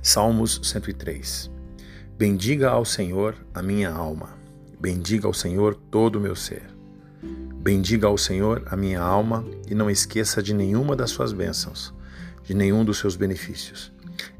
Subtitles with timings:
[0.00, 1.50] Salmos 103
[2.16, 4.38] Bendiga ao Senhor a minha alma,
[4.78, 6.62] bendiga ao Senhor todo o meu ser.
[7.56, 11.92] Bendiga ao Senhor a minha alma e não esqueça de nenhuma das suas bênçãos,
[12.44, 13.92] de nenhum dos seus benefícios.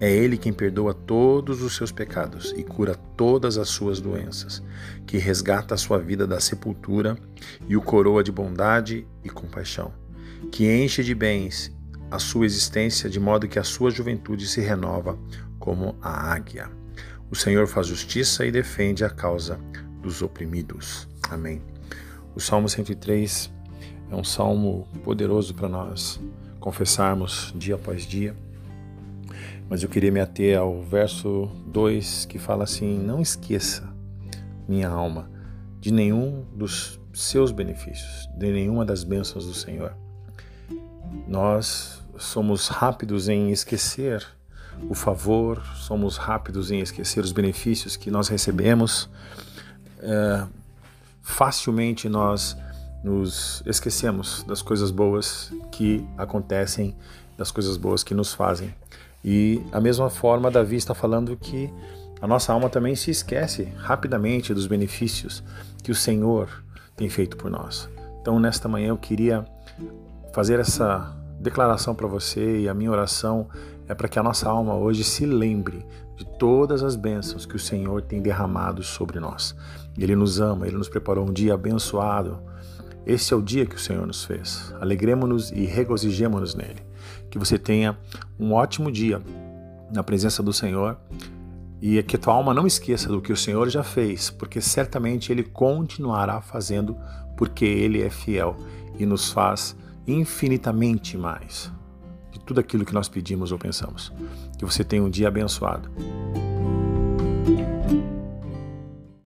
[0.00, 4.62] É Ele quem perdoa todos os seus pecados e cura todas as suas doenças,
[5.06, 7.16] que resgata a sua vida da sepultura
[7.68, 9.92] e o coroa de bondade e compaixão,
[10.50, 11.70] que enche de bens
[12.12, 15.18] a sua existência de modo que a sua juventude se renova
[15.58, 16.70] como a águia.
[17.30, 19.58] O Senhor faz justiça e defende a causa
[20.02, 21.08] dos oprimidos.
[21.30, 21.62] Amém.
[22.34, 23.50] O Salmo 103
[24.10, 26.20] é um salmo poderoso para nós
[26.60, 28.36] confessarmos dia após dia.
[29.70, 33.90] Mas eu queria me ater ao verso 2 que fala assim: Não esqueça,
[34.68, 35.30] minha alma,
[35.80, 39.96] de nenhum dos seus benefícios, de nenhuma das bênçãos do Senhor.
[41.26, 44.26] Nós somos rápidos em esquecer
[44.88, 49.08] o favor, somos rápidos em esquecer os benefícios que nós recebemos.
[50.00, 50.46] É,
[51.22, 52.56] facilmente nós
[53.04, 56.96] nos esquecemos das coisas boas que acontecem,
[57.36, 58.74] das coisas boas que nos fazem.
[59.24, 61.72] E a mesma forma, Davi está falando que
[62.20, 65.42] a nossa alma também se esquece rapidamente dos benefícios
[65.82, 66.48] que o Senhor
[66.96, 67.88] tem feito por nós.
[68.20, 69.44] Então, nesta manhã, eu queria
[70.32, 73.48] fazer essa declaração para você e a minha oração
[73.88, 75.84] é para que a nossa alma hoje se lembre
[76.16, 79.54] de todas as bênçãos que o Senhor tem derramado sobre nós.
[79.98, 82.38] Ele nos ama, ele nos preparou um dia abençoado.
[83.04, 84.72] Esse é o dia que o Senhor nos fez.
[84.80, 86.80] Alegremos-nos e regozijemos-nos nele.
[87.28, 87.98] Que você tenha
[88.38, 89.20] um ótimo dia
[89.92, 90.96] na presença do Senhor
[91.80, 95.32] e que a tua alma não esqueça do que o Senhor já fez, porque certamente
[95.32, 96.96] ele continuará fazendo,
[97.36, 98.56] porque ele é fiel
[98.96, 101.72] e nos faz infinitamente mais
[102.30, 104.12] de tudo aquilo que nós pedimos ou pensamos.
[104.58, 105.90] Que você tenha um dia abençoado.